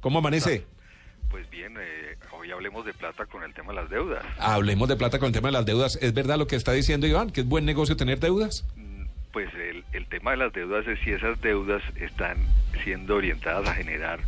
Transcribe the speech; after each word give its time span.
¿Cómo 0.00 0.18
amanece? 0.18 0.64
pues 1.30 1.48
bien, 1.48 1.76
eh, 1.80 2.16
hoy 2.32 2.50
hablemos 2.50 2.84
de 2.84 2.92
plata 2.92 3.24
con 3.26 3.44
el 3.44 3.54
tema 3.54 3.68
de 3.72 3.80
las 3.82 3.88
deudas. 3.90 4.24
Hablemos 4.38 4.88
de 4.88 4.96
plata 4.96 5.18
con 5.20 5.26
el 5.28 5.32
tema 5.32 5.46
de 5.48 5.52
las 5.52 5.64
deudas. 5.64 5.96
¿Es 6.02 6.12
verdad 6.12 6.36
lo 6.38 6.48
que 6.48 6.56
está 6.56 6.72
diciendo 6.72 7.06
Iván? 7.06 7.30
¿Que 7.30 7.42
es 7.42 7.46
buen 7.46 7.64
negocio 7.64 7.96
tener 7.96 8.18
deudas? 8.18 8.64
Mm, 8.76 9.04
Pues 9.32 9.48
el, 9.54 9.84
el 9.92 10.06
tema 10.06 10.32
de 10.32 10.38
las 10.38 10.52
deudas 10.52 10.86
es 10.88 10.98
si 11.04 11.10
esas 11.12 11.40
deudas 11.40 11.82
están 12.00 12.36
siendo 12.82 13.14
orientadas 13.14 13.68
a 13.68 13.74
generar 13.74 14.18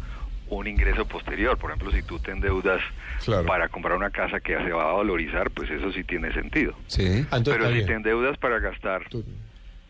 un 0.49 0.69
ingreso 0.69 1.05
posterior. 1.07 1.59
Por 1.59 1.71
ejemplo, 1.73 1.91
si 1.91 2.03
tú 2.05 2.21
te 2.21 2.31
endeudas 2.31 2.81
Claro. 3.25 3.47
para 3.47 3.69
comprar 3.69 3.97
una 3.97 4.11
casa 4.11 4.39
que 4.39 4.57
se 4.57 4.71
va 4.71 4.91
a 4.91 4.93
valorizar, 4.93 5.51
pues 5.51 5.71
eso 5.71 5.91
sí 5.93 6.05
tiene 6.05 6.33
sentido. 6.33 6.75
Sí. 6.87 7.27
Pero 7.45 7.73
si 7.73 7.85
te 7.85 7.95
endeudas 7.95 8.39
para 8.39 8.61
gastar 8.61 9.03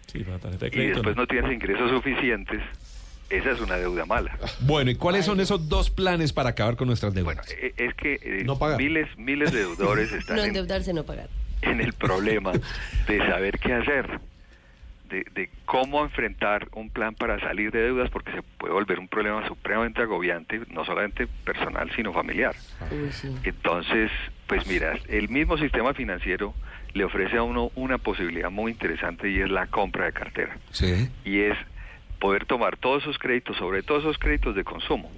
Sí, 0.07 0.25
para 0.25 0.39
tarjeta 0.39 0.67
de 0.71 0.83
y 0.83 0.87
después 0.89 1.15
no. 1.17 1.23
no 1.23 1.27
tienes 1.27 1.53
ingresos 1.53 1.91
suficientes, 1.91 2.61
esa 3.37 3.51
es 3.53 3.61
una 3.61 3.77
deuda 3.77 4.05
mala. 4.07 4.37
Bueno, 4.61 4.91
¿y 4.91 4.95
cuáles 4.95 5.25
son 5.25 5.41
esos 5.41 5.69
dos 5.69 5.91
planes 5.91 6.33
para 6.33 6.51
acabar 6.51 6.77
con 6.77 6.87
nuestras 6.89 7.15
deudas? 7.15 7.35
Bueno, 7.35 7.43
eh, 7.61 7.73
es 7.77 7.95
que 7.95 8.15
eh, 8.23 8.43
No 8.45 8.59
pagar. 8.59 8.79
miles, 8.79 9.09
miles 9.19 9.53
de 9.53 9.61
deudores 9.61 10.13
están 10.13 10.37
No 10.37 10.43
en, 10.43 10.49
endeudarse, 10.49 10.93
no 10.93 11.05
pagar. 11.05 11.29
en 11.63 11.81
el 11.81 11.93
problema 11.93 12.53
de 13.09 13.19
saber 13.19 13.59
qué 13.59 13.73
hacer, 13.75 14.21
de, 15.09 15.25
de 15.35 15.51
cómo 15.67 16.03
enfrentar 16.05 16.69
un 16.75 16.91
plan 16.91 17.15
para 17.15 17.39
salir 17.41 17.71
de 17.71 17.81
deudas, 17.83 18.11
porque 18.11 18.33
se 18.33 18.43
puede 18.43 18.73
volver 18.73 18.99
un 18.99 19.09
problema 19.09 19.47
supremamente 19.49 20.01
agobiante, 20.03 20.61
no 20.71 20.85
solamente 20.85 21.27
personal, 21.45 21.91
sino 21.97 22.13
familiar. 22.13 22.55
Uy, 22.91 23.11
sí. 23.13 23.29
Entonces, 23.45 24.11
pues 24.47 24.67
mira, 24.67 24.99
el 25.09 25.29
mismo 25.29 25.59
sistema 25.59 25.93
financiero 25.95 26.55
le 26.95 27.05
ofrece 27.05 27.37
a 27.39 27.43
uno 27.43 27.71
una 27.75 27.97
posibilidad 27.99 28.51
muy 28.51 28.73
interesante 28.73 29.31
y 29.31 29.41
es 29.41 29.51
la 29.51 29.67
compra 29.67 30.07
de 30.07 30.13
cartera. 30.13 30.59
Sí. 30.73 31.09
Y 31.25 31.41
es 31.41 31.57
poder 32.23 32.47
tomar 32.47 32.77
todos 32.77 33.03
esos 33.03 33.19
créditos, 33.19 33.57
sobre 33.57 33.83
todo 33.83 33.99
esos 33.99 34.17
créditos 34.17 34.55
de 34.55 34.63
consumo. 34.63 35.11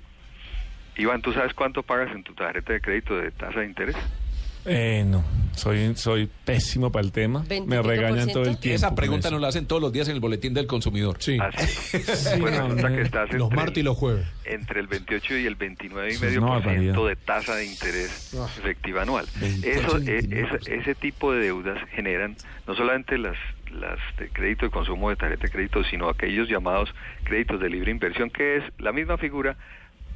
Iván, 0.97 1.21
¿tú 1.21 1.33
sabes 1.35 1.53
cuánto 1.53 1.83
pagas 1.83 2.11
en 2.15 2.23
tu 2.25 2.33
tarjeta 2.35 2.73
de 2.73 2.81
crédito 2.81 3.15
de 3.17 3.31
tasa 3.31 3.61
de 3.61 3.67
interés? 3.67 3.97
Eh, 4.67 5.05
no, 5.07 5.23
soy, 5.55 5.95
soy 5.95 6.31
pésimo 6.47 6.91
para 6.91 7.05
el 7.05 7.13
tema. 7.13 7.45
Me 7.51 7.57
25%. 7.79 7.83
regañan 7.83 8.29
todo 8.33 8.45
el 8.45 8.57
tiempo. 8.59 8.77
Esa 8.77 8.95
pregunta 8.95 9.29
nos 9.31 9.39
la 9.43 9.49
hacen 9.49 9.67
todos 9.67 9.83
los 9.83 9.93
días 9.93 10.09
en 10.09 10.15
el 10.15 10.21
boletín 10.21 10.55
del 10.55 10.67
consumidor. 10.67 11.17
Sí. 11.21 11.37
Así. 11.39 11.99
Sí, 11.99 11.99
pues 12.41 12.53
no, 12.59 12.69
resulta 12.69 12.89
no. 12.89 12.97
que 12.97 13.03
estás 13.03 13.33
Los 13.35 13.51
martes 13.51 13.79
y 13.79 13.83
los 13.83 13.99
jueves. 13.99 14.27
entre 14.47 14.81
el 14.81 14.87
28 14.87 15.37
y 15.37 15.47
el 15.47 15.57
29 15.57 16.15
y 16.15 16.19
medio 16.19 16.41
una 16.43 16.63
por 16.63 16.73
ciento 16.73 17.07
de 17.07 17.17
tasa 17.17 17.57
de 17.57 17.67
interés 17.67 18.35
Ah. 18.41 18.49
efectiva 18.59 19.03
anual. 19.03 19.27
28, 19.39 19.69
Eso, 19.79 19.99
eh, 19.99 20.23
29%. 20.23 20.57
ese, 20.63 20.75
ese 20.77 20.95
tipo 20.95 21.33
de 21.33 21.41
deudas 21.41 21.79
generan 21.91 22.35
no 22.67 22.75
solamente 22.75 23.19
las 23.19 23.37
las 23.81 23.99
de 24.19 24.29
crédito 24.29 24.67
de 24.67 24.71
consumo 24.71 25.11
de 25.11 25.17
tarjeta 25.17 25.43
de 25.45 25.51
crédito, 25.51 25.85
sino 25.85 26.09
aquellos 26.09 26.49
llamados 26.49 26.89
créditos 27.25 27.61
de 27.61 27.69
libre 27.71 27.91
inversión, 27.91 28.31
que 28.31 28.57
es 28.59 28.65
la 28.79 28.93
misma 28.93 29.19
figura, 29.19 29.57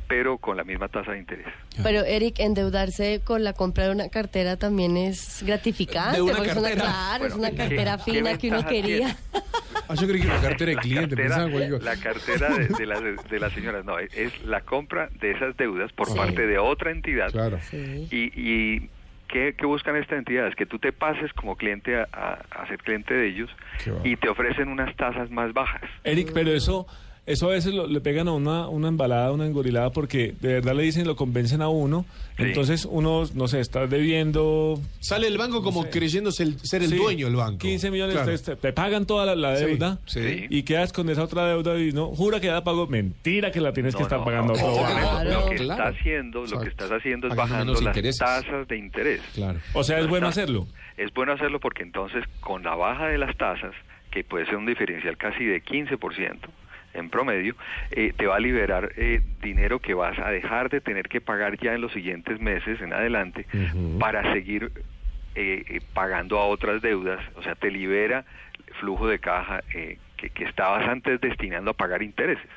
pero 0.09 0.39
con 0.39 0.56
la 0.56 0.65
misma 0.65 0.89
tasa 0.89 1.12
de 1.12 1.19
interés. 1.19 1.47
Pero 1.83 2.03
Eric, 2.05 2.39
endeudarse 2.39 3.20
con 3.25 3.45
la 3.45 3.53
compra 3.53 3.84
de 3.84 3.91
una 3.91 4.09
cartera 4.09 4.56
también 4.56 4.97
es 4.97 5.42
gratificante. 5.47 6.17
De 6.17 6.23
una 6.23 6.37
porque 6.37 6.48
es 6.50 6.55
cartera. 6.55 6.81
claro, 6.83 7.27
es 7.27 7.34
una 7.34 7.50
¿qué- 7.50 7.56
cartera 7.56 7.99
qué 8.05 8.12
fina 8.12 8.38
que 8.38 8.49
uno 8.49 8.66
quería. 8.66 9.16
Ah, 9.91 9.94
yo 9.94 10.06
creí 10.06 10.21
que 10.22 10.27
una 10.27 10.41
cartera 10.41 10.71
de 10.71 10.75
La 10.77 10.81
cliente, 10.82 11.16
cartera, 11.16 11.47
pensaba 11.47 11.78
la 11.82 11.97
cartera 11.97 12.49
de, 12.56 12.69
de 12.69 12.87
las, 12.87 13.00
de 13.31 13.38
las 13.38 13.53
señoras, 13.53 13.84
no, 13.84 13.99
es 13.99 14.43
la 14.44 14.61
compra 14.62 15.09
de 15.21 15.31
esas 15.32 15.56
deudas 15.59 15.93
por 15.93 16.06
Sí. 16.09 16.15
parte 16.16 16.47
de 16.47 16.59
otra 16.59 16.91
entidad. 16.91 17.31
Claro. 17.31 17.59
Sí. 17.71 18.06
Y, 18.11 18.32
y 18.34 18.91
¿qué, 19.28 19.55
qué 19.56 19.66
buscan 19.66 19.97
estas 19.97 20.19
entidades? 20.19 20.55
Que 20.56 20.66
tú 20.66 20.78
te 20.78 20.93
pases 20.93 21.33
como 21.34 21.56
cliente 21.56 21.97
a, 21.97 22.09
a- 22.12 22.41
a 22.50 22.66
ser 22.69 22.78
cliente 22.78 23.15
de 23.15 23.28
ellos 23.28 23.50
y 24.05 24.16
te 24.16 24.28
ofrecen 24.28 24.69
unas 24.69 24.94
tasas 24.97 25.31
más 25.31 25.53
bajas. 25.53 25.83
Eric, 26.05 26.31
pero 26.34 26.50
eso, 26.50 26.87
eso 27.28 27.47
a 27.47 27.53
veces 27.53 27.72
lo- 27.75 27.87
le 27.87 28.00
pegan 28.00 28.27
a 28.28 28.33
una, 28.33 28.69
una 28.69 28.89
embalada, 28.89 29.31
una 29.33 29.47
engorilada, 29.47 29.91
porque 29.91 30.34
de 30.41 30.55
verdad 30.55 30.75
le 30.75 30.83
dicen, 30.83 31.06
lo 31.06 31.15
convencen 31.16 31.62
a 31.62 31.69
uno. 31.69 32.05
Sí. 32.37 32.44
Entonces 32.44 32.87
uno, 32.89 33.25
no 33.34 33.49
sé, 33.49 33.61
está 33.61 33.87
debiendo 33.87 34.81
Sale 35.00 35.27
el 35.27 35.38
banco 35.38 35.62
como 35.62 35.88
creyéndose 35.91 36.43
el- 36.44 36.59
ser 36.61 36.83
el 36.83 36.91
Sí, 36.91 36.97
dueño 36.97 37.27
del 37.27 37.37
banco. 37.37 37.59
15 37.59 37.91
millones, 37.91 38.15
Claro. 38.17 38.38
te, 38.38 38.56
te 38.56 38.72
pagan 38.72 39.06
toda 39.06 39.27
la, 39.27 39.34
la 39.37 39.53
deuda 39.59 39.99
sí. 40.06 40.47
y 40.49 40.62
quedas 40.62 40.93
con 40.93 41.09
esa 41.11 41.25
otra 41.25 41.47
deuda 41.49 41.78
y 41.81 41.93
no, 41.93 42.06
jura 42.09 42.41
que 42.41 42.47
ya 42.49 42.62
pagó. 42.62 42.87
Mentira 42.87 43.50
que 43.50 43.61
la 43.61 43.72
tienes 43.72 43.94
que 43.97 44.03
estar 44.03 44.19
no, 44.21 44.25
pagando 44.25 44.55
Claro. 44.55 45.25
Lo 45.44 45.50
que 45.50 45.56
Claro. 45.56 45.84
está 45.84 45.99
haciendo, 45.99 46.44
lo 46.47 46.61
que 46.61 46.69
estás 46.69 46.91
haciendo 46.93 47.27
es 47.28 47.34
Pagando 47.34 47.53
bajando 47.55 47.72
las 47.75 47.83
intereses. 47.97 48.19
tasas 48.19 48.69
de 48.69 48.77
interés. 48.77 49.21
Claro. 49.34 49.59
O 49.75 49.83
sea, 49.84 49.99
es 49.99 50.06
bueno 50.06 50.28
tasas. 50.28 50.44
hacerlo. 50.44 50.67
Es 50.97 51.12
bueno 51.15 51.33
hacerlo 51.33 51.61
porque 51.61 51.83
entonces 51.83 52.25
con 52.41 52.62
la 52.62 52.75
baja 52.75 53.06
de 53.09 53.19
las 53.19 53.37
tasas, 53.37 53.72
que 54.11 54.25
puede 54.25 54.47
ser 54.47 54.56
un 54.56 54.67
diferencial 54.67 55.17
casi 55.17 55.44
de 55.44 55.61
15% 55.62 56.38
en 56.98 57.10
promedio, 57.10 57.54
eh, 57.91 58.12
te 58.16 58.26
va 58.26 58.36
a 58.36 58.41
liberar 58.41 58.92
eh, 58.97 59.20
dinero 59.42 59.78
que 59.81 59.94
vas 59.94 60.19
a 60.19 60.31
dejar 60.31 60.69
de 60.70 60.81
tener 60.81 61.09
que 61.09 61.20
pagar 61.20 61.59
ya 61.59 61.75
en 61.75 61.81
los 61.81 61.92
siguientes 61.92 62.41
meses 62.41 62.81
en 62.81 62.92
adelante 62.92 63.47
para 63.98 64.32
seguir 64.32 64.70
eh, 65.34 65.64
eh, 65.69 65.81
pagando 65.94 66.38
a 66.38 66.47
otras 66.47 66.82
deudas, 66.82 67.20
o 67.37 67.42
sea, 67.42 67.54
te 67.54 67.70
libera 67.70 68.25
flujo 68.81 69.06
de 69.08 69.19
caja 69.19 69.62
eh, 69.75 69.98
que, 70.16 70.31
que 70.31 70.44
estabas 70.44 70.87
antes 70.88 71.20
destinando 71.20 71.70
a 71.70 71.75
pagar 71.75 72.03
intereses. 72.03 72.50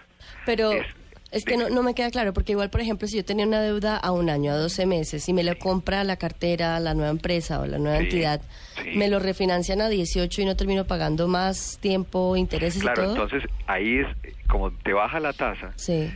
Pero 0.46 0.72
Es- 0.74 0.88
es 1.32 1.46
que 1.46 1.56
no, 1.58 1.70
no 1.70 1.82
me 1.84 1.94
queda 1.96 2.12
claro, 2.12 2.34
porque 2.34 2.52
igual, 2.52 2.70
por 2.70 2.82
ejemplo, 2.82 3.08
si 3.08 3.18
yo 3.18 3.26
tenía 3.26 3.48
una 3.48 3.62
deuda 3.62 3.98
a 3.98 4.12
un 4.12 4.30
año, 4.30 4.52
a 4.52 4.56
12 4.58 4.86
meses, 4.86 5.28
y 5.30 5.34
me 5.34 5.44
lo 5.44 5.58
compra 5.58 6.04
la 6.04 6.18
cartera, 6.18 6.80
la 6.80 6.94
nueva 6.94 7.10
empresa 7.10 7.60
o 7.62 7.66
la 7.66 7.78
nueva 7.78 7.98
Sí, 8.00 8.04
entidad, 8.04 8.42
sí. 8.84 8.92
me 8.98 9.08
lo 9.08 9.20
refinancian 9.20 9.82
a 9.82 9.90
18 9.90 10.42
y 10.42 10.46
no 10.46 10.56
termino 10.56 10.86
pagando 10.86 11.28
más 11.28 11.80
tiempo, 11.82 12.36
intereses 12.36 12.82
Claro, 12.82 13.02
y 13.04 13.06
todo. 13.06 13.14
entonces 13.26 13.50
ahí 13.68 14.00
es, 14.00 14.08
como 14.48 14.72
te 14.72 14.94
baja 14.94 15.20
la 15.20 15.34
tasa, 15.34 15.72
Sí. 15.78 16.12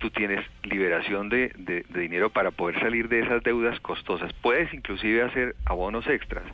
tú 0.00 0.10
tienes 0.10 0.44
liberación 0.64 1.28
de, 1.28 1.50
de- 1.58 1.84
de 1.88 2.00
dinero 2.00 2.30
para 2.30 2.50
poder 2.50 2.78
salir 2.80 3.08
de 3.08 3.20
esas 3.20 3.42
deudas 3.42 3.80
costosas. 3.80 4.32
Puedes 4.42 4.72
inclusive 4.74 5.22
hacer 5.22 5.56
abonos 5.64 6.06
extras. 6.06 6.44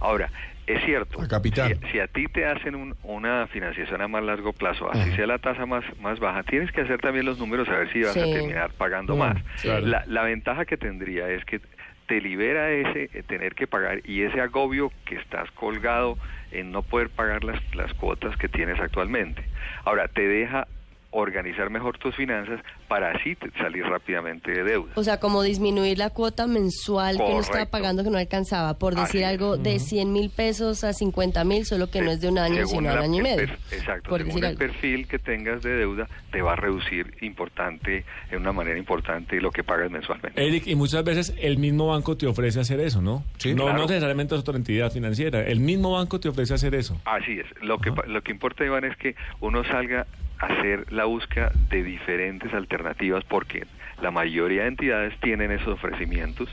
Ahora, 0.00 0.30
es 0.74 0.84
cierto, 0.84 1.20
A 1.20 1.26
capital. 1.28 1.78
Si, 1.82 1.92
si 1.92 2.00
a 2.00 2.06
ti 2.06 2.26
te 2.26 2.46
hacen 2.46 2.74
un- 2.74 2.94
una 3.02 3.46
financiación 3.48 4.00
a 4.02 4.08
más 4.08 4.22
largo 4.22 4.52
plazo, 4.52 4.90
así 4.90 5.10
sea 5.12 5.26
la 5.26 5.38
tasa 5.38 5.66
más, 5.66 5.84
más 5.98 6.18
baja, 6.20 6.42
tienes 6.44 6.70
que 6.72 6.82
hacer 6.82 7.00
también 7.00 7.24
los 7.26 7.38
números 7.38 7.68
a 7.68 7.76
ver 7.78 7.92
si 7.92 8.02
vas 8.02 8.16
a 8.16 8.30
terminar 8.30 8.72
pagando 8.74 9.14
Mm, 9.16 9.18
más. 9.18 9.42
claro. 9.62 9.86
La, 9.86 10.02
la 10.06 10.22
ventaja 10.24 10.64
que 10.64 10.76
tendría 10.76 11.28
es 11.30 11.44
que 11.44 11.60
te 12.06 12.20
libera 12.20 12.70
ese 12.70 13.10
eh, 13.12 13.22
tener 13.22 13.54
que 13.54 13.66
pagar 13.66 14.00
y 14.04 14.22
ese 14.22 14.40
agobio 14.40 14.90
que 15.04 15.16
estás 15.16 15.50
colgado 15.52 16.16
en 16.50 16.72
no 16.72 16.82
poder 16.82 17.10
pagar 17.10 17.44
las, 17.44 17.60
las 17.74 17.92
cuotas 17.94 18.34
que 18.38 18.48
tienes 18.48 18.80
actualmente. 18.80 19.44
Ahora, 19.84 20.08
te 20.08 20.26
deja 20.26 20.66
organizar 21.10 21.70
mejor 21.70 21.96
tus 21.98 22.14
finanzas 22.14 22.60
para 22.86 23.12
así 23.12 23.36
salir 23.58 23.82
rápidamente 23.84 24.50
de 24.50 24.62
deuda. 24.62 24.92
O 24.94 25.02
sea, 25.02 25.18
como 25.18 25.42
disminuir 25.42 25.96
la 25.98 26.10
cuota 26.10 26.46
mensual 26.46 27.16
que 27.16 27.22
uno 27.22 27.40
estaba 27.40 27.66
pagando 27.66 28.04
que 28.04 28.10
no 28.10 28.18
alcanzaba, 28.18 28.78
por 28.78 28.94
decir 28.94 29.04
Así 29.04 29.18
es. 29.18 29.24
algo 29.26 29.56
de 29.56 29.78
100 29.78 30.12
mil 30.12 30.30
pesos 30.30 30.84
a 30.84 30.92
50 30.92 31.44
mil, 31.44 31.64
solo 31.64 31.90
que 31.90 32.02
no 32.02 32.10
es 32.10 32.20
de 32.20 32.28
un 32.28 32.38
año, 32.38 32.66
sino 32.66 32.90
de 32.90 32.96
un 32.96 33.02
año 33.02 33.20
y 33.20 33.22
medio. 33.22 33.44
exacto, 33.72 34.10
por 34.10 34.18
según 34.18 34.28
decir 34.34 34.44
el 34.44 34.48
algo. 34.50 34.58
perfil 34.58 35.08
que 35.08 35.18
tengas 35.18 35.62
de 35.62 35.70
deuda, 35.76 36.06
te 36.30 36.42
va 36.42 36.52
a 36.52 36.56
reducir 36.56 37.14
importante, 37.22 38.04
en 38.30 38.40
una 38.40 38.52
manera 38.52 38.78
importante, 38.78 39.40
lo 39.40 39.50
que 39.50 39.64
pagas 39.64 39.90
mensualmente. 39.90 40.44
Eric, 40.46 40.66
y 40.66 40.74
muchas 40.74 41.04
veces 41.04 41.34
el 41.40 41.56
mismo 41.58 41.86
banco 41.88 42.16
te 42.16 42.26
ofrece 42.26 42.60
hacer 42.60 42.80
eso, 42.80 43.00
¿no? 43.00 43.24
Sí, 43.38 43.54
no, 43.54 43.64
claro. 43.64 43.78
no 43.78 43.86
necesariamente 43.86 44.34
es 44.34 44.40
otra 44.42 44.56
entidad 44.56 44.92
financiera. 44.92 45.40
El 45.40 45.60
mismo 45.60 45.92
banco 45.92 46.20
te 46.20 46.28
ofrece 46.28 46.54
hacer 46.54 46.74
eso. 46.74 47.00
Así 47.06 47.40
es. 47.40 47.46
Lo 47.62 47.78
que, 47.78 47.92
pa- 47.92 48.06
lo 48.06 48.22
que 48.22 48.30
importa, 48.32 48.64
Iván, 48.64 48.84
es 48.84 48.96
que 48.96 49.14
uno 49.40 49.64
salga 49.64 50.06
hacer 50.38 50.92
la 50.92 51.04
búsqueda 51.04 51.52
de 51.70 51.82
diferentes 51.82 52.52
alternativas 52.54 53.24
porque 53.24 53.66
la 54.00 54.10
mayoría 54.12 54.62
de 54.62 54.68
entidades 54.68 55.18
tienen 55.20 55.50
esos 55.50 55.68
ofrecimientos 55.74 56.48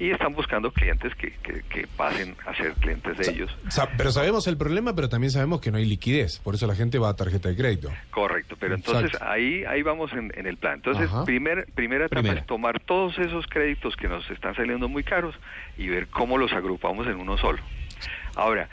y 0.00 0.10
están 0.10 0.34
buscando 0.34 0.72
clientes 0.72 1.14
que, 1.14 1.30
que, 1.42 1.62
que 1.62 1.86
pasen 1.96 2.34
a 2.44 2.54
ser 2.56 2.72
clientes 2.74 3.16
de 3.16 3.30
ellos. 3.30 3.56
Pero 3.96 4.10
sabemos 4.10 4.46
el 4.48 4.56
problema, 4.56 4.94
pero 4.94 5.08
también 5.08 5.30
sabemos 5.30 5.60
que 5.60 5.70
no 5.70 5.78
hay 5.78 5.84
liquidez. 5.84 6.40
Por 6.40 6.56
eso 6.56 6.66
la 6.66 6.74
gente 6.74 6.98
va 6.98 7.10
a 7.10 7.14
tarjeta 7.16 7.48
de 7.48 7.56
crédito. 7.56 7.90
Correcto, 8.10 8.56
pero 8.58 8.74
entonces 8.74 9.12
Exacto. 9.12 9.30
ahí 9.30 9.64
ahí 9.64 9.82
vamos 9.82 10.12
en, 10.12 10.32
en 10.36 10.46
el 10.46 10.56
plan. 10.56 10.74
Entonces, 10.74 11.08
Ajá. 11.08 11.24
primer, 11.24 11.66
primera 11.74 12.06
etapa 12.06 12.20
Primera. 12.22 12.40
es 12.40 12.46
tomar 12.46 12.80
todos 12.80 13.16
esos 13.18 13.46
créditos 13.46 13.94
que 13.96 14.08
nos 14.08 14.28
están 14.30 14.56
saliendo 14.56 14.88
muy 14.88 15.04
caros 15.04 15.34
y 15.76 15.88
ver 15.88 16.08
cómo 16.08 16.36
los 16.36 16.52
agrupamos 16.52 17.06
en 17.06 17.14
uno 17.16 17.38
solo. 17.38 17.58
Ahora, 18.34 18.68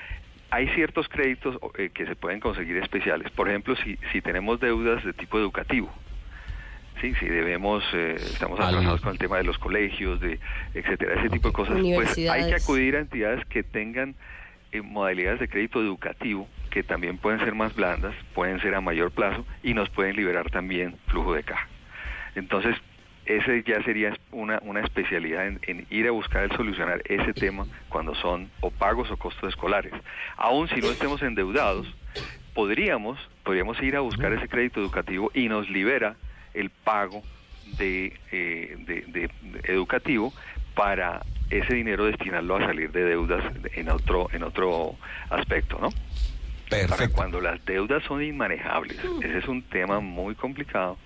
hay 0.50 0.68
ciertos 0.70 1.08
créditos 1.08 1.58
eh, 1.78 1.90
que 1.94 2.06
se 2.06 2.16
pueden 2.16 2.40
conseguir 2.40 2.78
especiales. 2.78 3.32
Por 3.32 3.50
ejemplo, 3.50 3.76
si, 3.78 3.98
si 4.12 4.22
tenemos 4.22 4.60
deudas 4.60 5.04
de 5.04 5.14
tipo 5.14 5.38
educativo, 5.38 5.92
¿sí? 7.02 7.14
sí 7.20 7.26
debemos, 7.28 7.84
eh, 7.94 8.16
estamos 8.18 8.60
atrasados 8.60 9.02
con 9.02 9.14
el 9.14 9.18
tema 9.18 9.38
de 9.38 9.44
los 9.44 9.58
colegios, 9.58 10.20
de 10.20 10.40
etcétera, 10.74 11.20
ese 11.20 11.30
tipo 11.30 11.50
de 11.50 11.54
cosas. 11.54 11.78
Pues 11.82 12.18
hay 12.30 12.48
que 12.48 12.56
acudir 12.56 12.96
a 12.96 13.00
entidades 13.00 13.46
que 13.46 13.64
tengan 13.64 14.16
eh, 14.72 14.82
modalidades 14.82 15.40
de 15.40 15.48
crédito 15.48 15.82
educativo 15.82 16.48
que 16.70 16.84
también 16.84 17.18
pueden 17.18 17.40
ser 17.40 17.56
más 17.56 17.74
blandas, 17.74 18.14
pueden 18.34 18.60
ser 18.60 18.76
a 18.76 18.82
mayor 18.82 19.10
plazo 19.12 19.46
y 19.64 19.74
nos 19.74 19.90
pueden 19.90 20.18
liberar 20.18 20.50
también 20.50 20.98
flujo 21.08 21.34
de 21.34 21.44
caja. 21.44 21.70
Entonces, 22.36 22.76
ese 23.26 23.64
ya 23.64 23.82
sería 23.84 24.14
una, 24.32 24.60
una 24.64 24.82
especialidad 24.82 25.48
en, 25.48 25.60
en 25.68 25.86
ir 25.90 26.08
a 26.08 26.12
buscar 26.12 26.44
el 26.44 26.52
solucionar 26.56 27.02
ese 27.06 27.34
tema 27.34 27.66
cuando 27.90 28.14
son 28.16 28.50
o 28.62 28.70
pagos 28.72 29.10
o 29.12 29.18
costos 29.18 29.50
escolares. 29.50 29.94
Aún 30.38 30.68
si 30.70 30.82
no 30.82 30.90
estemos 30.92 31.22
endeudados, 31.22 31.88
podríamos, 32.54 33.18
podríamos 33.44 33.82
ir 33.82 33.96
a 33.96 34.00
buscar 34.02 34.32
ese 34.34 34.48
crédito 34.48 34.80
educativo 34.80 35.32
y 35.34 35.48
nos 35.50 35.70
libera 35.70 36.16
el 36.54 36.70
pago 36.70 37.22
de, 37.78 38.18
eh, 38.32 38.76
de- 38.80 39.02
de- 39.08 39.30
de 39.42 39.74
educativo 39.74 40.34
para 40.76 41.22
ese 41.50 41.74
dinero 41.76 42.06
destinarlo 42.06 42.56
a 42.58 42.60
salir 42.66 42.92
de 42.92 43.04
deudas 43.06 43.44
en 43.76 43.90
otro 43.90 44.30
en 44.34 44.44
otro 44.44 44.96
aspecto, 45.30 45.78
¿no? 45.80 45.90
Para 46.70 46.88
Perfecto. 46.88 47.16
cuando 47.16 47.42
las 47.42 47.64
deudas 47.66 48.04
son 48.04 48.24
inmanejables, 48.24 48.98
ese 49.22 49.38
es 49.38 49.48
un 49.48 49.62
tema 49.64 50.00
muy 50.00 50.34
complicado, 50.36 50.98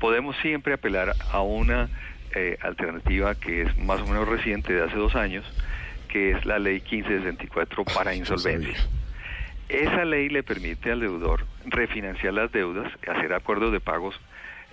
podemos 0.00 0.36
siempre 0.42 0.74
apelar 0.74 1.14
a 1.32 1.40
una 1.42 1.88
eh, 2.34 2.58
alternativa 2.60 3.34
que 3.34 3.62
es 3.62 3.78
más 3.78 4.00
o 4.00 4.06
menos 4.06 4.28
reciente, 4.28 4.72
de 4.72 4.84
hace 4.84 4.96
dos 4.96 5.14
años, 5.14 5.44
que 6.08 6.32
es 6.32 6.44
la 6.44 6.58
ley 6.58 6.80
1564 6.80 7.84
para 7.84 8.14
insolvencia. 8.14 8.76
Esa 9.68 10.04
ley 10.04 10.28
le 10.28 10.42
permite 10.42 10.92
al 10.92 11.00
deudor 11.00 11.44
refinanciar 11.64 12.34
las 12.34 12.52
deudas, 12.52 12.92
hacer 13.08 13.32
acuerdos 13.32 13.72
de 13.72 13.80
pagos 13.80 14.14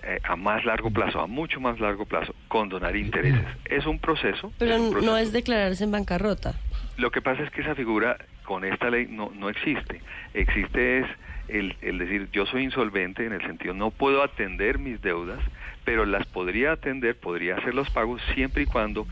eh, 0.04 0.20
a 0.22 0.36
más 0.36 0.64
largo 0.64 0.90
plazo, 0.90 1.20
a 1.20 1.26
mucho 1.26 1.60
más 1.60 1.80
largo 1.80 2.04
plazo, 2.04 2.34
condonar 2.48 2.94
intereses. 2.94 3.44
Es 3.64 3.86
un 3.86 3.98
proceso. 3.98 4.52
Pero 4.58 4.74
es 4.74 4.80
un 4.80 5.04
no 5.04 5.16
es 5.16 5.32
declararse 5.32 5.84
en 5.84 5.90
bancarrota. 5.90 6.54
Lo 6.96 7.10
que 7.10 7.22
pasa 7.22 7.42
es 7.42 7.50
que 7.50 7.62
esa 7.62 7.74
figura 7.74 8.18
con 8.44 8.64
esta 8.64 8.90
ley 8.90 9.06
no, 9.08 9.30
no 9.34 9.48
existe. 9.48 10.02
Existe 10.34 10.98
es 10.98 11.06
el, 11.48 11.76
el 11.80 11.98
decir 11.98 12.28
yo 12.32 12.46
soy 12.46 12.62
insolvente 12.62 13.24
en 13.24 13.32
el 13.32 13.42
sentido 13.42 13.74
no 13.74 13.90
puedo 13.90 14.22
atender 14.22 14.78
mis 14.78 15.00
deudas, 15.02 15.40
pero 15.84 16.06
las 16.06 16.24
podría 16.26 16.72
atender, 16.72 17.18
podría 17.18 17.56
hacer 17.56 17.74
los 17.74 17.90
pagos 17.90 18.22
siempre 18.34 18.62
y 18.62 18.66
cuando 18.66 19.06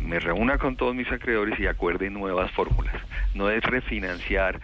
me 0.00 0.18
reúna 0.20 0.58
con 0.58 0.76
todos 0.76 0.94
mis 0.94 1.10
acreedores 1.10 1.58
y 1.58 1.66
acuerde 1.66 2.10
nuevas 2.10 2.50
fórmulas. 2.52 2.94
No 3.34 3.50
es 3.50 3.62
refinanciar 3.62 4.60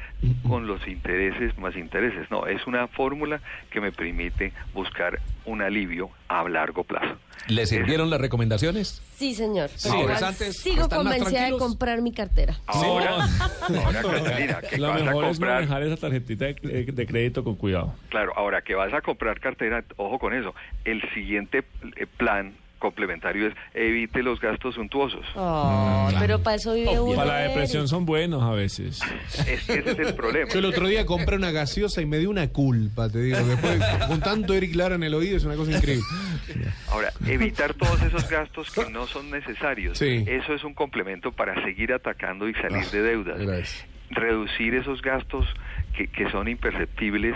con 0.48 0.66
los 0.66 0.86
intereses 0.86 1.56
más 1.58 1.76
intereses, 1.76 2.30
no, 2.30 2.46
es 2.46 2.66
una 2.66 2.86
fórmula 2.88 3.40
que 3.70 3.80
me 3.80 3.92
permite 3.92 4.52
buscar 4.72 5.20
un 5.44 5.62
alivio 5.62 6.10
a 6.28 6.48
largo 6.48 6.84
plazo. 6.84 7.16
¿Le 7.48 7.66
sirvieron 7.66 8.08
las 8.08 8.20
recomendaciones? 8.20 9.02
Sí, 9.16 9.34
señor. 9.34 9.68
Sí. 9.70 9.88
Igual 9.88 10.02
Interesantes, 10.02 10.56
sigo 10.58 10.82
¿están 10.82 11.02
más 11.04 11.16
convencida 11.16 11.46
de 11.46 11.58
comprar 11.58 12.00
mi 12.00 12.12
cartera. 12.12 12.54
Ahora, 12.66 13.16
ahora 13.60 14.02
Catalina, 14.02 14.60
que 14.60 14.78
Lo 14.78 14.88
vas 14.88 15.02
a 15.02 15.04
mejor 15.04 15.24
es 15.24 15.40
manejar 15.40 15.82
esa 15.82 15.96
tarjetita 15.96 16.44
de, 16.46 16.54
de- 16.54 16.84
de 16.92 17.06
crédito 17.06 17.42
con 17.42 17.56
cuidado. 17.56 17.94
Claro, 18.10 18.32
ahora 18.36 18.62
que 18.62 18.76
vas 18.76 18.92
a 18.94 19.00
comprar 19.00 19.40
cartera, 19.40 19.84
ojo 19.96 20.20
con 20.20 20.34
eso. 20.34 20.54
El 20.84 21.02
siguiente 21.14 21.64
eh, 21.96 22.06
plan 22.06 22.54
complementario 22.82 23.46
es 23.46 23.54
evite 23.72 24.22
los 24.22 24.40
gastos 24.40 24.74
suntuosos. 24.74 25.24
Oh, 25.36 26.10
pero 26.18 26.42
para 26.42 26.56
eso 26.56 26.74
vive 26.74 26.98
uno. 27.00 27.14
Para 27.16 27.34
la 27.42 27.48
depresión 27.48 27.86
son 27.88 28.04
buenos 28.04 28.42
a 28.42 28.50
veces. 28.50 29.00
Es 29.46 29.62
que 29.64 29.74
ese 29.74 29.92
es 29.92 29.98
el 30.00 30.14
problema. 30.14 30.50
Yo 30.52 30.58
el 30.58 30.64
otro 30.66 30.88
día 30.88 31.06
compré 31.06 31.36
una 31.36 31.52
gaseosa 31.52 32.02
y 32.02 32.06
me 32.06 32.18
dio 32.18 32.28
una 32.28 32.48
culpa, 32.48 33.08
te 33.08 33.20
digo. 33.22 33.38
Después, 33.38 33.80
con 34.08 34.20
tanto 34.20 34.52
Eric 34.54 34.74
Lara 34.74 34.96
en 34.96 35.04
el 35.04 35.14
oído 35.14 35.36
es 35.36 35.44
una 35.44 35.54
cosa 35.54 35.70
increíble. 35.72 36.04
Ahora, 36.90 37.12
evitar 37.26 37.74
todos 37.74 38.02
esos 38.02 38.28
gastos 38.28 38.70
que 38.72 38.90
no 38.90 39.06
son 39.06 39.30
necesarios. 39.30 39.96
Sí. 39.98 40.24
Eso 40.26 40.52
es 40.54 40.64
un 40.64 40.74
complemento 40.74 41.30
para 41.32 41.62
seguir 41.64 41.92
atacando 41.92 42.48
y 42.48 42.54
salir 42.54 42.82
Ah, 42.84 42.90
de 42.90 43.02
deudas. 43.02 43.40
eso. 43.40 43.84
Reducir 44.10 44.74
esos 44.74 45.00
gastos 45.00 45.46
que, 45.96 46.08
que 46.08 46.30
son 46.30 46.48
imperceptibles, 46.48 47.34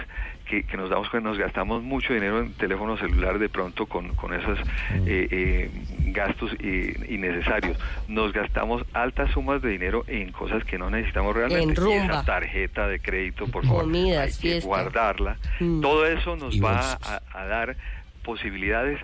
que, 0.48 0.62
que 0.64 0.76
nos 0.76 0.88
damos 0.90 1.08
cuenta, 1.10 1.28
nos 1.28 1.38
gastamos 1.38 1.82
mucho 1.82 2.14
dinero 2.14 2.40
en 2.40 2.52
teléfono 2.54 2.96
celular 2.96 3.38
de 3.38 3.48
pronto 3.48 3.86
con, 3.86 4.14
con 4.14 4.32
esos 4.32 4.58
eh, 5.06 5.28
eh, 5.30 5.70
gastos 6.12 6.52
eh, 6.60 6.94
innecesarios. 7.08 7.76
Nos 8.08 8.32
gastamos 8.32 8.82
altas 8.92 9.30
sumas 9.32 9.60
de 9.60 9.70
dinero 9.70 10.04
en 10.06 10.32
cosas 10.32 10.64
que 10.64 10.78
no 10.78 10.88
necesitamos 10.90 11.34
realmente. 11.34 11.64
En 11.64 11.70
Y 11.70 11.74
rumba. 11.74 12.04
esa 12.04 12.24
tarjeta 12.24 12.86
de 12.88 13.00
crédito, 13.00 13.46
por 13.48 13.66
favor, 13.66 13.82
Comidas, 13.82 14.26
hay 14.26 14.32
que 14.32 14.48
fiesta. 14.50 14.66
guardarla. 14.68 15.36
Mm. 15.60 15.80
Todo 15.80 16.06
eso 16.06 16.36
nos 16.36 16.54
Y 16.54 16.60
va 16.60 16.80
a, 17.02 17.20
a 17.34 17.46
dar 17.46 17.76
posibilidades 18.24 18.98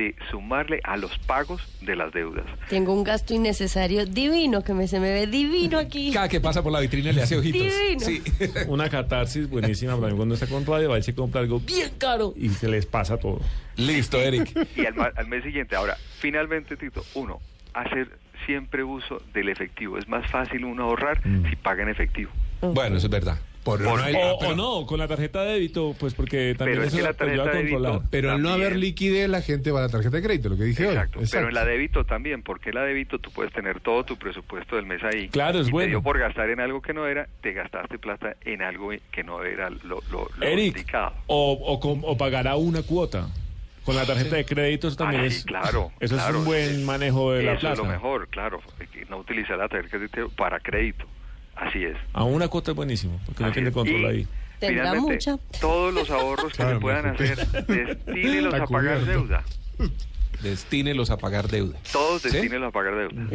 de 0.00 0.14
sumarle 0.30 0.80
a 0.84 0.96
los 0.96 1.18
pagos 1.18 1.60
de 1.82 1.94
las 1.94 2.10
deudas. 2.12 2.46
Tengo 2.70 2.94
un 2.94 3.04
gasto 3.04 3.34
innecesario 3.34 4.06
divino 4.06 4.62
que 4.62 4.72
me, 4.72 4.88
se 4.88 4.98
me 4.98 5.12
ve 5.12 5.26
divino 5.26 5.78
aquí. 5.78 6.10
Cada 6.12 6.28
que 6.28 6.40
pasa 6.40 6.62
por 6.62 6.72
la 6.72 6.80
vitrina 6.80 7.12
le 7.12 7.22
hace 7.22 7.36
ojitos. 7.36 7.60
Divino. 7.60 8.00
Sí. 8.00 8.22
Una 8.68 8.88
catarsis 8.88 9.48
buenísima 9.50 9.96
para 10.00 10.10
mí 10.12 10.16
cuando 10.16 10.34
está 10.34 10.46
con 10.46 10.64
radio, 10.64 10.88
va 10.88 10.98
y 10.98 11.02
se 11.02 11.14
compra 11.14 11.42
algo 11.42 11.60
bien 11.60 11.90
caro 11.98 12.32
y 12.34 12.48
se 12.48 12.68
les 12.68 12.86
pasa 12.86 13.18
todo. 13.18 13.40
Listo, 13.76 14.18
Eric. 14.20 14.68
Y 14.76 14.86
al, 14.86 14.94
ma- 14.94 15.12
al 15.14 15.26
mes 15.26 15.44
siguiente, 15.44 15.76
ahora, 15.76 15.96
finalmente, 16.18 16.76
Tito, 16.78 17.04
uno, 17.14 17.40
hacer 17.74 18.08
siempre 18.46 18.82
uso 18.82 19.20
del 19.34 19.50
efectivo. 19.50 19.98
Es 19.98 20.08
más 20.08 20.30
fácil 20.30 20.64
uno 20.64 20.84
ahorrar 20.84 21.20
si 21.50 21.56
paga 21.56 21.82
en 21.82 21.90
efectivo. 21.90 22.30
Bueno, 22.62 22.96
eso 22.96 23.06
es 23.06 23.10
verdad. 23.12 23.38
Por, 23.64 23.78
no 23.82 23.92
O, 23.92 23.96
pero, 24.02 24.36
o 24.38 24.54
no, 24.56 24.86
con 24.86 24.98
la 24.98 25.06
tarjeta 25.06 25.42
de 25.44 25.52
débito, 25.52 25.94
pues 26.00 26.14
porque 26.14 26.54
también 26.56 26.78
Pero 26.78 26.88
es 26.88 26.94
eso 26.94 26.96
que 26.96 27.02
la 27.02 27.08
lo 27.10 27.30
ayuda 27.30 27.42
a 27.42 27.44
tarjeta 27.44 27.58
de 27.58 27.62
débito- 27.64 27.74
controlar. 27.82 28.08
pero 28.10 28.30
al 28.32 28.42
no 28.42 28.48
haber 28.50 28.76
liquidez, 28.76 29.28
la 29.28 29.42
gente 29.42 29.70
va 29.70 29.80
a 29.80 29.82
la 29.82 29.88
tarjeta 29.90 30.16
de 30.16 30.22
crédito, 30.22 30.48
lo 30.48 30.56
que 30.56 30.64
dije 30.64 30.84
Exacto. 30.88 31.18
hoy. 31.18 31.26
Pero 31.30 31.48
en 31.48 31.54
la 31.54 31.64
débito 31.66 32.04
también, 32.04 32.42
porque 32.42 32.72
la 32.72 32.84
débito 32.84 33.18
tú 33.18 33.30
puedes 33.32 33.52
tener 33.52 33.80
todo 33.80 34.02
tu 34.04 34.16
presupuesto 34.16 34.76
del 34.76 34.86
mes 34.86 35.02
ahí. 35.04 35.28
Claro, 35.28 35.60
es 35.60 35.68
y 35.68 35.72
bueno. 35.72 35.84
Te 35.86 35.90
dio 35.90 36.02
por 36.02 36.18
gastar 36.18 36.48
en 36.48 36.60
algo 36.60 36.80
que 36.80 36.94
no 36.94 37.06
era, 37.06 37.28
te 37.42 37.52
gastaste 37.52 37.98
plata 37.98 38.34
en 38.46 38.62
algo 38.62 38.92
que 39.12 39.22
no 39.24 39.44
era 39.44 39.68
lo, 39.68 40.00
lo, 40.10 40.26
lo 40.38 40.46
Eric, 40.46 40.76
indicado. 40.78 41.12
o, 41.26 41.52
o, 41.52 42.00
o 42.12 42.16
pagará 42.16 42.56
una 42.56 42.82
cuota. 42.82 43.28
Con 43.84 43.96
la 43.96 44.04
tarjeta 44.06 44.36
de 44.36 44.44
crédito 44.44 44.88
eso 44.88 44.96
también 44.96 45.22
Ah, 45.22 45.30
sí, 45.30 45.36
es, 45.38 45.44
claro, 45.44 45.90
eso 46.00 46.14
claro. 46.14 46.30
es 46.34 46.38
un 46.40 46.44
buen 46.44 46.84
manejo 46.84 47.32
de 47.32 47.42
la 47.42 47.52
Eso 47.52 47.60
plata. 47.60 47.72
es 47.74 47.78
lo 47.78 47.84
mejor, 47.92 48.28
claro. 48.28 48.60
No 49.08 49.18
utilizar 49.18 49.56
la 49.58 49.68
tarjeta 49.68 49.98
de 49.98 50.08
crédito 50.08 50.30
para 50.36 50.60
crédito. 50.60 51.04
Así 51.60 51.84
es. 51.84 51.96
A 52.14 52.24
una 52.24 52.48
cuota 52.48 52.70
es 52.70 52.76
buenísimo, 52.76 53.20
porque 53.26 53.44
no 53.44 53.52
tiene 53.52 53.70
control 53.70 54.00
Y, 54.00 54.04
ahí. 54.06 54.26
Tendrá 54.58 54.94
mucha. 54.94 55.36
Todos 55.60 55.92
los 55.94 56.10
ahorros 56.10 56.52
que 56.52 56.56
Claro, 56.56 56.76
se 56.76 56.80
puedan 56.80 57.06
hacer, 57.06 57.46
destínelos 57.66 58.54
a 58.54 58.66
pagar 58.66 59.04
deuda. 59.04 59.44
Destínelos 60.42 61.10
a 61.10 61.16
pagar 61.18 61.48
deuda. 61.48 61.78
Todos 61.92 62.22
¿Sí? 62.22 62.30
destínelos 62.30 62.68
a 62.68 62.72
pagar 62.72 62.94
deuda. 62.96 63.28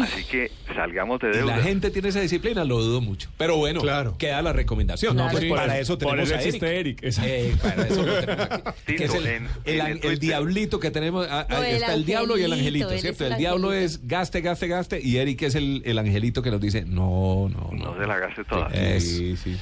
Así 0.00 0.24
que 0.24 0.50
salgamos 0.74 1.20
de 1.20 1.28
Y 1.28 1.32
deuda. 1.38 1.56
la 1.58 1.62
gente 1.62 1.90
tiene 1.90 2.08
esa 2.08 2.20
disciplina, 2.20 2.64
lo 2.64 2.80
dudo 2.80 3.00
mucho. 3.02 3.28
Pero 3.36 3.56
bueno, 3.58 3.80
Claro. 3.82 4.16
queda 4.18 4.40
la 4.40 4.52
recomendación. 4.54 5.14
Claro. 5.14 5.30
Pues 5.32 5.44
Sí. 5.44 5.50
para 5.50 5.66
Por 5.66 5.76
eso 5.76 5.98
por 5.98 6.10
tenemos 6.16 6.30
eso 6.30 6.38
a 6.64 6.68
Eric. 6.70 7.02
Eric. 7.02 7.18
Eh, 7.22 7.54
para 7.62 7.86
eso 7.86 8.02
lo 8.02 8.14
tenemos 8.20 8.48
aquí. 8.50 8.70
Sí, 8.86 8.96
Que 8.96 9.04
es 9.04 9.14
el, 9.14 9.26
en- 9.26 9.48
el, 9.64 9.74
en 9.74 9.80
an- 9.80 9.86
el 9.88 9.92
el 9.92 10.00
Twitter. 10.00 10.18
diablito 10.18 10.80
que 10.80 10.90
tenemos. 10.90 11.26
ah, 11.30 11.46
No, 11.48 11.62
el 11.62 11.74
está 11.76 11.94
el 11.94 12.04
diablo 12.06 12.38
y 12.38 12.42
el 12.42 12.52
angelito, 12.52 12.88
¿cierto? 12.98 13.26
el 13.26 13.32
El 13.32 13.38
diablo 13.38 13.72
es 13.72 14.06
gaste, 14.06 14.40
gaste, 14.40 14.66
gaste. 14.68 15.00
Y 15.02 15.18
Eric 15.18 15.42
es 15.42 15.54
el, 15.56 15.82
el 15.84 15.98
angelito 15.98 16.42
que 16.42 16.50
nos 16.50 16.60
dice: 16.60 16.84
No, 16.86 17.48
no, 17.52 17.70
no. 17.72 17.92
No 17.94 18.00
se 18.00 18.06
la 18.06 18.18
gaste 18.18 18.44
toda. 18.44 18.68
Eh, 18.72 19.00
Sí, 19.00 19.36
sí. 19.36 19.56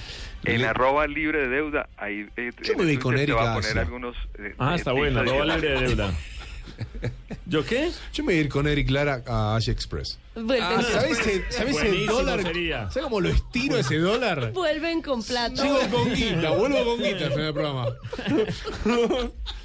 En 0.45 0.65
arroba 0.65 1.07
libre 1.07 1.41
de 1.41 1.49
deuda, 1.49 1.89
ahí 1.99 2.27
eh, 2.37 2.51
Yo 2.63 2.75
me 2.79 2.99
con 2.99 3.15
te 3.15 3.33
va 3.33 3.53
a 3.53 3.55
poner 3.61 3.79
algunos. 3.79 4.17
eh, 4.39 4.55
Ah, 4.59 4.73
eh, 4.73 4.77
está 4.77 4.93
bueno, 4.93 5.21
arroba 5.21 5.45
libre 5.45 5.71
de 5.71 5.81
deuda. 5.89 6.15
¿Yo 7.47 7.65
qué? 7.65 7.91
Yo 8.13 8.25
me 8.25 8.33
voy 8.33 8.39
a 8.39 8.41
ir 8.45 8.49
con 8.49 8.67
Eric 8.67 8.91
Lara 8.91 9.23
a 9.27 9.57
Asia 9.57 9.73
Express. 9.73 10.19
Ah, 10.37 10.83
¿Sabes, 10.93 11.27
el- 11.27 11.45
¿sabes 11.51 11.73
Buenísimo 11.73 12.13
dólar? 12.13 12.43
sería. 12.43 12.91
¿Sabes 12.91 13.05
cómo 13.05 13.21
lo 13.21 13.29
estiro 13.29 13.77
ese 13.77 13.99
dólar? 13.99 14.53
vuelven 14.53 15.03
con 15.03 15.23
plata. 15.23 15.61
Sigo 15.61 15.79
con 15.91 16.15
guita, 16.15 16.51
vuelvo 16.51 16.85
con 16.85 17.03
guita 17.03 17.27
al 17.27 17.33
final 17.33 17.45
del 17.45 17.55
programa. 17.55 17.87